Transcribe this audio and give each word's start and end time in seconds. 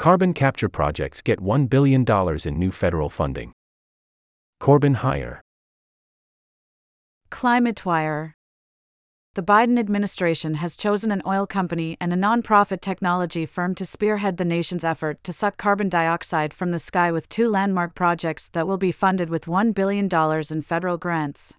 Carbon 0.00 0.32
capture 0.32 0.70
projects 0.70 1.20
get 1.20 1.40
$1 1.40 1.68
billion 1.68 2.06
in 2.46 2.58
new 2.58 2.70
federal 2.70 3.10
funding. 3.10 3.52
Corbin 4.58 4.94
Hiar. 4.94 5.40
ClimateWire. 7.30 8.32
The 9.34 9.42
Biden 9.42 9.78
administration 9.78 10.54
has 10.54 10.74
chosen 10.74 11.12
an 11.12 11.20
oil 11.26 11.46
company 11.46 11.98
and 12.00 12.14
a 12.14 12.16
nonprofit 12.16 12.80
technology 12.80 13.44
firm 13.44 13.74
to 13.74 13.84
spearhead 13.84 14.38
the 14.38 14.44
nation's 14.46 14.84
effort 14.84 15.22
to 15.22 15.34
suck 15.34 15.58
carbon 15.58 15.90
dioxide 15.90 16.54
from 16.54 16.70
the 16.70 16.78
sky 16.78 17.12
with 17.12 17.28
two 17.28 17.50
landmark 17.50 17.94
projects 17.94 18.48
that 18.54 18.66
will 18.66 18.78
be 18.78 18.92
funded 18.92 19.28
with 19.28 19.44
$1 19.44 19.74
billion 19.74 20.08
in 20.50 20.62
federal 20.62 20.96
grants. 20.96 21.52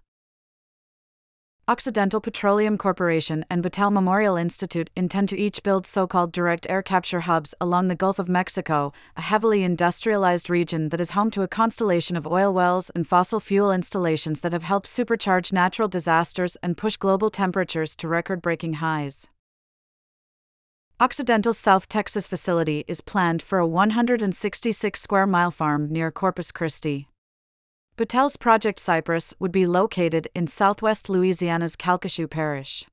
Occidental 1.68 2.20
Petroleum 2.20 2.76
Corporation 2.76 3.44
and 3.48 3.62
Battelle 3.62 3.92
Memorial 3.92 4.34
Institute 4.36 4.90
intend 4.96 5.28
to 5.28 5.38
each 5.38 5.62
build 5.62 5.86
so 5.86 6.08
called 6.08 6.32
direct 6.32 6.66
air 6.68 6.82
capture 6.82 7.20
hubs 7.20 7.54
along 7.60 7.86
the 7.86 7.94
Gulf 7.94 8.18
of 8.18 8.28
Mexico, 8.28 8.92
a 9.16 9.20
heavily 9.20 9.62
industrialized 9.62 10.50
region 10.50 10.88
that 10.88 11.00
is 11.00 11.12
home 11.12 11.30
to 11.30 11.42
a 11.42 11.48
constellation 11.48 12.16
of 12.16 12.26
oil 12.26 12.52
wells 12.52 12.90
and 12.96 13.06
fossil 13.06 13.38
fuel 13.38 13.70
installations 13.70 14.40
that 14.40 14.52
have 14.52 14.64
helped 14.64 14.88
supercharge 14.88 15.52
natural 15.52 15.86
disasters 15.86 16.56
and 16.64 16.76
push 16.76 16.96
global 16.96 17.30
temperatures 17.30 17.94
to 17.94 18.08
record 18.08 18.42
breaking 18.42 18.74
highs. 18.74 19.28
Occidental's 20.98 21.58
South 21.58 21.88
Texas 21.88 22.26
facility 22.26 22.84
is 22.88 23.00
planned 23.00 23.40
for 23.40 23.60
a 23.60 23.66
166 23.68 25.00
square 25.00 25.28
mile 25.28 25.52
farm 25.52 25.92
near 25.92 26.10
Corpus 26.10 26.50
Christi. 26.50 27.06
Battelle's 27.94 28.38
Project 28.38 28.80
Cypress 28.80 29.34
would 29.38 29.52
be 29.52 29.66
located 29.66 30.26
in 30.34 30.46
southwest 30.46 31.10
Louisiana's 31.10 31.76
Calcasieu 31.76 32.26
Parish. 32.26 32.86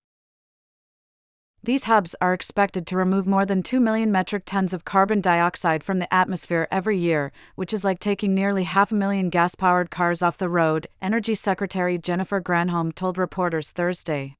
These 1.63 1.85
hubs 1.85 2.17
are 2.19 2.33
expected 2.33 2.85
to 2.87 2.97
remove 2.97 3.25
more 3.25 3.45
than 3.45 3.63
2 3.63 3.79
million 3.79 4.11
metric 4.11 4.43
tons 4.45 4.73
of 4.73 4.83
carbon 4.83 5.21
dioxide 5.21 5.85
from 5.85 5.99
the 5.99 6.13
atmosphere 6.13 6.67
every 6.69 6.97
year, 6.97 7.31
which 7.55 7.71
is 7.71 7.85
like 7.85 7.99
taking 7.99 8.35
nearly 8.35 8.65
half 8.65 8.91
a 8.91 8.95
million 8.95 9.29
gas 9.29 9.55
powered 9.55 9.89
cars 9.89 10.21
off 10.21 10.37
the 10.37 10.49
road, 10.49 10.87
Energy 11.01 11.33
Secretary 11.33 11.97
Jennifer 11.97 12.41
Granholm 12.41 12.93
told 12.93 13.17
reporters 13.17 13.71
Thursday. 13.71 14.35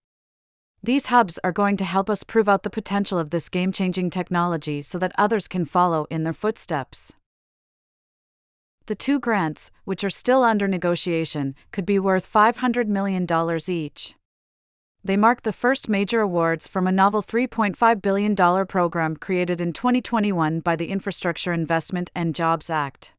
These 0.84 1.06
hubs 1.06 1.40
are 1.42 1.54
going 1.54 1.78
to 1.78 1.86
help 1.86 2.10
us 2.10 2.24
prove 2.24 2.50
out 2.50 2.64
the 2.64 2.70
potential 2.70 3.18
of 3.18 3.30
this 3.30 3.48
game 3.48 3.72
changing 3.72 4.10
technology 4.10 4.82
so 4.82 5.00
that 5.00 5.14
others 5.18 5.48
can 5.48 5.64
follow 5.64 6.06
in 6.10 6.24
their 6.24 6.34
footsteps. 6.34 7.14
The 8.90 8.96
two 8.96 9.20
grants, 9.20 9.70
which 9.86 10.04
are 10.04 10.10
still 10.10 10.44
under 10.44 10.68
negotiation, 10.68 11.54
could 11.72 11.86
be 11.86 12.00
worth 12.00 12.28
$500 12.28 12.88
million 12.88 13.28
each. 13.68 14.16
They 15.04 15.16
mark 15.16 15.44
the 15.44 15.54
first 15.54 15.88
major 15.88 16.22
awards 16.22 16.68
from 16.68 16.88
a 16.88 16.92
novel 16.92 17.22
$3.5 17.22 18.02
billion 18.02 18.36
program 18.66 19.16
created 19.16 19.62
in 19.62 19.74
2021 19.74 20.62
by 20.62 20.76
the 20.76 20.88
Infrastructure 20.88 21.54
Investment 21.54 22.10
and 22.16 22.34
Jobs 22.34 22.72
Act. 22.72 23.14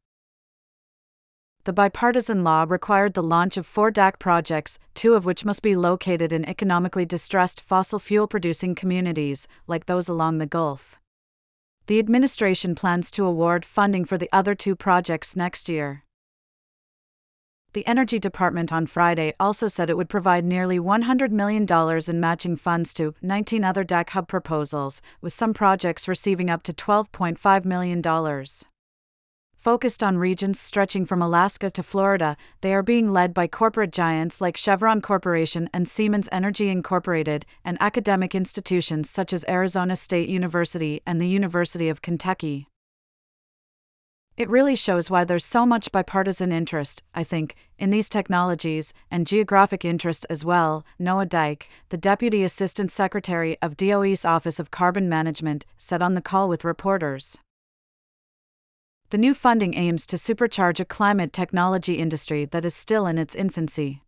The 1.62 1.72
bipartisan 1.72 2.42
law 2.42 2.66
required 2.68 3.14
the 3.14 3.22
launch 3.22 3.56
of 3.56 3.64
four 3.64 3.92
DAC 3.92 4.18
projects, 4.18 4.80
two 4.96 5.14
of 5.14 5.24
which 5.24 5.44
must 5.44 5.62
be 5.62 5.76
located 5.76 6.32
in 6.32 6.48
economically 6.48 7.06
distressed 7.06 7.60
fossil 7.60 8.00
fuel 8.00 8.26
producing 8.26 8.74
communities, 8.74 9.46
like 9.68 9.86
those 9.86 10.08
along 10.08 10.38
the 10.38 10.46
Gulf 10.46 10.99
the 11.90 11.98
administration 11.98 12.76
plans 12.76 13.10
to 13.10 13.24
award 13.24 13.64
funding 13.64 14.04
for 14.04 14.16
the 14.16 14.28
other 14.32 14.54
two 14.54 14.76
projects 14.76 15.34
next 15.34 15.68
year. 15.68 16.04
The 17.72 17.84
Energy 17.84 18.20
Department 18.20 18.72
on 18.72 18.86
Friday 18.86 19.34
also 19.40 19.66
said 19.66 19.90
it 19.90 19.96
would 19.96 20.08
provide 20.08 20.44
nearly 20.44 20.78
$100 20.78 21.32
million 21.32 21.66
in 22.08 22.20
matching 22.20 22.54
funds 22.54 22.94
to 22.94 23.16
19 23.22 23.64
other 23.64 23.84
DAC 23.84 24.10
Hub 24.10 24.28
proposals, 24.28 25.02
with 25.20 25.32
some 25.32 25.52
projects 25.52 26.06
receiving 26.06 26.48
up 26.48 26.62
to 26.62 26.72
$12.5 26.72 27.64
million. 27.64 28.00
Focused 29.60 30.02
on 30.02 30.16
regions 30.16 30.58
stretching 30.58 31.04
from 31.04 31.20
Alaska 31.20 31.70
to 31.70 31.82
Florida, 31.82 32.38
they 32.62 32.72
are 32.72 32.82
being 32.82 33.12
led 33.12 33.34
by 33.34 33.46
corporate 33.46 33.92
giants 33.92 34.40
like 34.40 34.56
Chevron 34.56 35.02
Corporation 35.02 35.68
and 35.70 35.86
Siemens 35.86 36.30
Energy 36.32 36.70
Incorporated, 36.70 37.44
and 37.62 37.76
academic 37.78 38.34
institutions 38.34 39.10
such 39.10 39.34
as 39.34 39.44
Arizona 39.46 39.96
State 39.96 40.30
University 40.30 41.02
and 41.04 41.20
the 41.20 41.28
University 41.28 41.90
of 41.90 42.00
Kentucky. 42.00 42.68
It 44.34 44.48
really 44.48 44.76
shows 44.76 45.10
why 45.10 45.24
there's 45.24 45.44
so 45.44 45.66
much 45.66 45.92
bipartisan 45.92 46.52
interest, 46.52 47.02
I 47.14 47.22
think, 47.22 47.54
in 47.78 47.90
these 47.90 48.08
technologies, 48.08 48.94
and 49.10 49.26
geographic 49.26 49.84
interest 49.84 50.24
as 50.30 50.42
well. 50.42 50.86
Noah 50.98 51.26
Deich, 51.26 51.64
the 51.90 51.98
Deputy 51.98 52.42
Assistant 52.44 52.90
Secretary 52.90 53.58
of 53.60 53.76
DOE's 53.76 54.24
Office 54.24 54.58
of 54.58 54.70
Carbon 54.70 55.06
Management, 55.06 55.66
said 55.76 56.00
on 56.00 56.14
the 56.14 56.22
call 56.22 56.48
with 56.48 56.64
reporters. 56.64 57.36
The 59.10 59.18
new 59.18 59.34
funding 59.34 59.74
aims 59.74 60.06
to 60.06 60.14
supercharge 60.14 60.78
a 60.78 60.84
climate 60.84 61.32
technology 61.32 61.94
industry 61.94 62.44
that 62.44 62.64
is 62.64 62.76
still 62.76 63.08
in 63.08 63.18
its 63.18 63.34
infancy. 63.34 64.02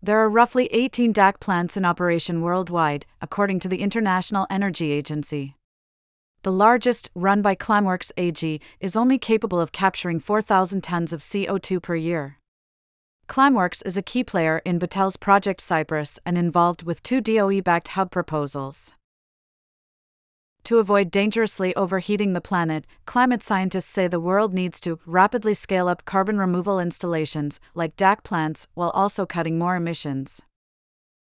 There 0.00 0.18
are 0.18 0.28
roughly 0.28 0.66
18 0.66 1.12
DAC 1.12 1.40
plants 1.40 1.76
in 1.76 1.84
operation 1.84 2.40
worldwide, 2.40 3.04
according 3.20 3.58
to 3.60 3.68
the 3.68 3.78
International 3.78 4.46
Energy 4.48 4.92
Agency. 4.92 5.56
The 6.44 6.52
largest, 6.52 7.10
run 7.16 7.42
by 7.42 7.56
Climeworks 7.56 8.12
AG, 8.16 8.60
is 8.78 8.94
only 8.94 9.18
capable 9.18 9.60
of 9.60 9.72
capturing 9.72 10.20
4,000 10.20 10.82
tons 10.82 11.12
of 11.12 11.18
CO2 11.18 11.82
per 11.82 11.96
year. 11.96 12.38
Climeworks 13.28 13.84
is 13.84 13.96
a 13.96 14.02
key 14.02 14.22
player 14.22 14.62
in 14.64 14.78
Battelle's 14.78 15.16
Project 15.16 15.60
Cypress 15.60 16.20
and 16.24 16.38
involved 16.38 16.84
with 16.84 17.02
two 17.02 17.20
DOE 17.20 17.60
backed 17.60 17.88
hub 17.88 18.12
proposals. 18.12 18.92
To 20.64 20.78
avoid 20.78 21.10
dangerously 21.10 21.74
overheating 21.74 22.34
the 22.34 22.40
planet, 22.40 22.86
climate 23.04 23.42
scientists 23.42 23.86
say 23.86 24.06
the 24.06 24.20
world 24.20 24.54
needs 24.54 24.78
to 24.82 25.00
rapidly 25.06 25.54
scale 25.54 25.88
up 25.88 26.04
carbon 26.04 26.38
removal 26.38 26.78
installations, 26.78 27.58
like 27.74 27.96
DAC 27.96 28.22
plants, 28.22 28.68
while 28.74 28.90
also 28.90 29.26
cutting 29.26 29.58
more 29.58 29.74
emissions. 29.74 30.40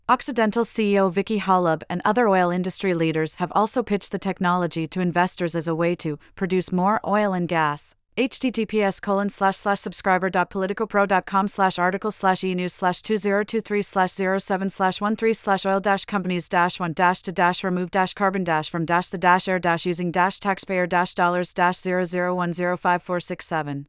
Occidental 0.09 0.65
CEO 0.65 1.13
Vicki 1.13 1.39
Hollub 1.41 1.83
and 1.91 2.01
other 2.05 2.29
oil 2.29 2.51
industry 2.51 2.95
leaders 2.95 3.35
have 3.35 3.53
also 3.55 3.83
pitched 3.83 4.11
the 4.11 4.19
technology 4.19 4.87
to 4.87 5.01
investors 5.01 5.55
as 5.55 5.69
a 5.69 5.75
way 5.75 5.95
to 5.97 6.19
produce 6.35 6.73
more 6.73 7.01
oil 7.07 7.35
and 7.35 7.49
gas, 7.49 7.95
https 8.17 9.03
colon 9.03 9.29
slash 9.29 9.57
slash 9.57 9.79
subscriber 9.79 10.31
dot 10.31 10.49
politicopro.com 10.49 11.49
slash 11.49 11.79
article 11.79 12.11
slash 12.11 12.43
e 12.43 12.55
news 12.55 12.73
slash 12.73 13.03
2023 13.03 13.83
slash 13.83 14.13
07 14.13 14.71
slash 14.71 15.01
13 15.01 15.35
slash 15.35 15.67
oil 15.67 15.81
dash 15.81 16.07
companies 16.07 16.49
dash 16.49 16.81
1 16.81 16.95
dash 16.95 17.21
to 17.21 17.31
dash 17.31 17.63
remove 17.63 17.91
dash 17.91 18.15
carbon 18.15 18.43
dash 18.43 18.71
from 18.71 18.87
dash 18.87 19.11
the 19.11 19.19
dash 19.19 19.49
air 19.49 19.59
dash 19.59 19.85
using 19.85 20.11
dash 20.11 20.41
taxpayer 20.41 20.87
dash 20.87 21.15
dollars 21.15 21.53
dash 21.53 21.77
00105467 21.77 23.85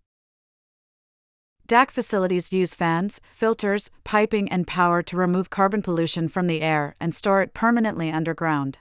DAC 1.69 1.91
facilities 1.91 2.53
use 2.53 2.73
fans, 2.73 3.19
filters, 3.33 3.91
piping, 4.05 4.49
and 4.49 4.65
power 4.65 5.03
to 5.03 5.17
remove 5.17 5.49
carbon 5.49 5.81
pollution 5.81 6.29
from 6.29 6.47
the 6.47 6.61
air 6.61 6.95
and 6.99 7.13
store 7.13 7.41
it 7.41 7.53
permanently 7.53 8.09
underground. 8.09 8.79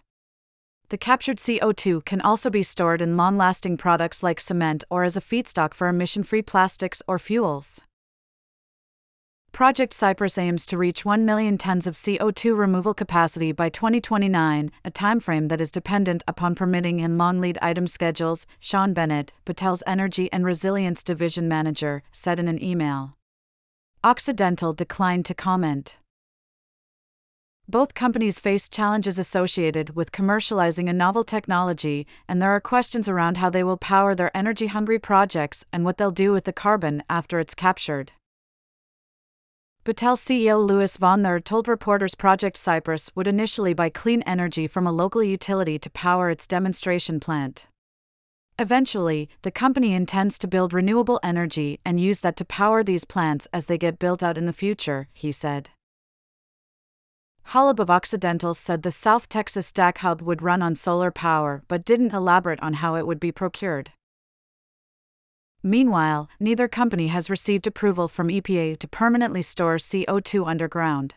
The 0.89 0.99
captured 0.99 1.39
CO2 1.39 2.05
can 2.05 2.21
also 2.21 2.49
be 2.49 2.63
stored 2.63 3.03
in 3.03 3.17
long 3.17 3.37
lasting 3.37 3.77
products 3.77 4.23
like 4.23 4.39
cement 4.39 4.85
or 4.89 5.03
as 5.03 5.17
a 5.17 5.21
feedstock 5.21 5.75
for 5.75 5.89
emission 5.89 6.23
free 6.23 6.43
plastics 6.43 7.03
or 7.09 7.19
fuels. 7.19 7.81
Project 9.51 9.95
Cypress 9.95 10.39
aims 10.39 10.65
to 10.67 10.77
reach 10.79 11.05
1 11.05 11.25
million 11.25 11.59
tons 11.59 11.89
of 11.89 11.95
CO2 11.95 12.57
removal 12.57 12.95
capacity 12.95 13.51
by 13.51 13.69
2029, 13.69 14.71
a 14.85 14.91
timeframe 14.91 15.49
that 15.49 15.61
is 15.61 15.71
dependent 15.71 16.23
upon 16.29 16.55
permitting 16.55 17.01
and 17.01 17.19
long 17.19 17.41
lead 17.41 17.59
item 17.63 17.87
schedules, 17.87 18.47
Sean 18.61 18.93
Bennett, 18.93 19.33
Battelle's 19.45 19.83
Energy 19.87 20.31
and 20.31 20.45
Resilience 20.45 21.03
Division 21.03 21.49
Manager, 21.49 22.03
said 22.13 22.39
in 22.39 22.47
an 22.47 22.63
email. 22.63 23.17
Occidental 24.05 24.73
declined 24.73 25.25
to 25.25 25.35
comment. 25.35 25.99
Both 27.69 27.95
companies 27.95 28.39
face 28.39 28.69
challenges 28.69 29.19
associated 29.19 29.97
with 29.97 30.13
commercializing 30.13 30.89
a 30.89 30.93
novel 30.93 31.25
technology, 31.25 32.07
and 32.29 32.41
there 32.41 32.53
are 32.53 32.61
questions 32.61 33.09
around 33.09 33.39
how 33.39 33.51
they 33.51 33.65
will 33.65 33.77
power 33.77 34.15
their 34.15 34.35
energy 34.37 34.69
hungry 34.69 35.01
projects 35.01 35.65
and 35.73 35.85
what 35.85 35.99
they'll 35.99 36.13
do 36.13 36.31
with 36.31 36.45
the 36.45 36.53
carbon 36.53 37.03
after 37.11 37.41
it's 37.41 37.57
captured. 37.57 38.13
Battelle 39.85 40.17
CEO 40.17 40.65
Louis 40.65 40.97
von 40.97 41.25
told 41.43 41.67
reporters 41.67 42.15
Project 42.15 42.57
Cypress 42.57 43.11
would 43.17 43.27
initially 43.27 43.75
buy 43.75 43.89
clean 43.89 44.23
energy 44.23 44.69
from 44.69 44.87
a 44.87 44.93
local 44.93 45.23
utility 45.23 45.77
to 45.77 45.91
power 45.91 46.31
its 46.31 46.47
demonstration 46.47 47.19
plant. 47.19 47.67
Eventually, 48.61 49.29
the 49.43 49.51
company 49.51 49.93
intends 49.93 50.39
to 50.39 50.47
build 50.47 50.73
renewable 50.73 51.19
energy 51.23 51.81
and 51.85 52.01
use 52.01 52.21
that 52.21 52.37
to 52.37 52.45
power 52.45 52.85
these 52.85 53.05
plants 53.05 53.49
as 53.53 53.67
they 53.67 53.77
get 53.77 53.99
built 53.99 54.23
out 54.23 54.39
in 54.39 54.47
the 54.47 54.53
future, 54.53 55.09
he 55.13 55.33
said. 55.33 55.71
Hollub 57.51 57.79
of 57.79 57.91
Occidental 57.91 58.55
said 58.55 58.83
the 58.83 58.91
South 58.91 59.29
Texas 59.29 59.71
DAC 59.71 59.99
hub 59.99 60.21
would 60.21 60.43
run 60.43 60.63
on 60.63 60.75
solar 60.75 61.13
power 61.13 61.63
but 61.69 61.85
didn't 61.85 62.13
elaborate 62.13 62.61
on 62.61 62.75
how 62.75 62.97
it 62.97 63.07
would 63.07 63.21
be 63.21 63.31
procured. 63.31 63.93
Meanwhile, 65.63 66.29
neither 66.41 66.67
company 66.67 67.07
has 67.09 67.31
received 67.31 67.67
approval 67.67 68.09
from 68.09 68.29
EPA 68.29 68.79
to 68.79 68.89
permanently 68.89 69.43
store 69.43 69.77
CO2 69.77 70.47
underground. 70.47 71.15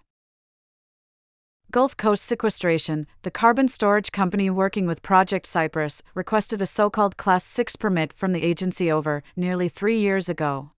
Gulf 1.71 1.97
Coast 1.97 2.25
Sequestration, 2.25 3.07
the 3.23 3.31
carbon 3.31 3.67
storage 3.67 4.11
company 4.11 4.49
working 4.49 4.85
with 4.85 5.03
Project 5.03 5.45
Cypress, 5.47 6.01
requested 6.15 6.61
a 6.61 6.65
so 6.65 6.89
called 6.89 7.17
Class 7.17 7.43
6 7.43 7.75
permit 7.75 8.13
from 8.13 8.33
the 8.33 8.43
agency 8.43 8.91
over 8.91 9.23
nearly 9.35 9.67
three 9.67 9.99
years 9.99 10.29
ago. 10.29 10.71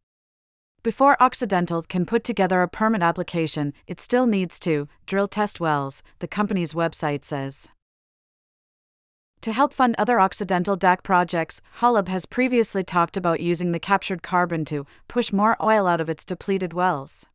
Before 0.84 1.22
Occidental 1.22 1.84
can 1.84 2.06
put 2.06 2.24
together 2.24 2.62
a 2.62 2.68
permit 2.68 3.04
application, 3.04 3.74
it 3.88 4.00
still 4.00 4.26
needs 4.26 4.60
to 4.62 4.88
drill 5.06 5.28
test 5.28 5.60
wells, 5.60 6.04
the 6.20 6.28
company's 6.28 6.74
website 6.74 7.24
says. 7.24 7.70
To 9.42 9.54
help 9.54 9.74
fund 9.74 9.96
other 9.98 10.20
Occidental 10.20 10.78
DAC 10.78 11.04
projects, 11.04 11.62
Hollub 11.80 12.08
has 12.08 12.26
previously 12.26 12.84
talked 12.84 13.18
about 13.18 13.40
using 13.40 13.72
the 13.72 13.80
captured 13.80 14.24
carbon 14.24 14.66
to 14.66 14.86
push 15.08 15.32
more 15.32 15.58
oil 15.64 15.88
out 15.88 16.02
of 16.02 16.10
its 16.10 16.26
depleted 16.26 16.74
wells 16.74 17.28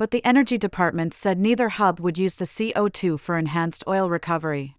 but 0.00 0.12
the 0.12 0.24
Energy 0.24 0.56
Department 0.56 1.12
said 1.12 1.38
neither 1.38 1.68
hub 1.68 2.00
would 2.00 2.16
use 2.16 2.36
the 2.36 2.46
CO2 2.46 3.20
for 3.20 3.36
enhanced 3.36 3.84
oil 3.86 4.08
recovery. 4.08 4.74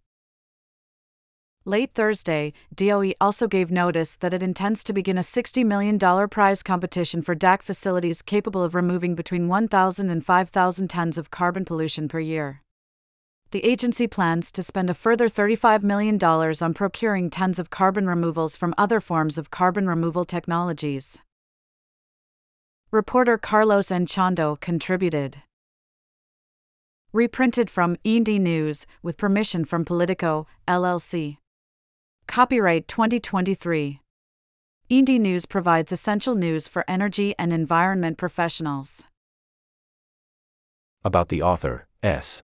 Late 1.64 1.94
Thursday, 1.94 2.54
DOE 2.74 3.14
also 3.22 3.48
gave 3.48 3.70
notice 3.70 4.16
that 4.16 4.34
it 4.34 4.42
intends 4.42 4.84
to 4.84 4.94
begin 4.94 5.16
a 5.16 5.22
$60 5.22 5.64
million 5.64 6.00
prize 6.28 6.64
competition 6.64 7.22
for 7.22 7.36
DAC 7.36 7.62
facilities 7.62 8.24
capable 8.24 8.64
of 8.64 8.74
removing 8.74 9.14
between 9.14 9.48
1,000 9.48 10.10
and 10.10 10.26
5,000 10.26 10.88
tons 10.88 11.20
of 11.20 11.30
carbon 11.30 11.64
pollution 11.64 12.08
per 12.08 12.20
year. 12.20 12.64
The 13.52 13.64
agency 13.64 14.08
plans 14.08 14.52
to 14.54 14.64
spend 14.64 14.90
a 14.90 14.96
further 14.96 15.30
$35 15.30 15.84
million 15.84 16.18
on 16.24 16.74
procuring 16.74 17.30
tons 17.30 17.60
of 17.60 17.70
carbon 17.70 18.08
removals 18.08 18.56
from 18.56 18.74
other 18.76 19.00
forms 19.00 19.38
of 19.38 19.52
carbon 19.52 19.86
removal 19.86 20.26
technologies. 20.26 21.20
Reporter 22.90 23.38
Carlos 23.38 23.90
Anchondo 23.90 24.60
contributed. 24.60 25.44
Reprinted 27.14 27.70
from 27.70 27.98
E&E 28.04 28.40
News 28.40 28.88
with 29.04 29.18
permission 29.18 29.64
from 29.64 29.86
Politico, 29.86 30.48
LLC. 30.68 31.38
Copyright 32.28 32.88
2023. 32.88 34.00
E&E 34.90 35.20
News 35.20 35.46
provides 35.46 35.92
essential 35.92 36.36
news 36.36 36.68
for 36.68 36.84
energy 36.88 37.34
and 37.40 37.54
environment 37.54 38.18
professionals. 38.18 39.04
About 41.04 41.30
the 41.30 41.42
author, 41.42 41.88
S. 42.04 42.42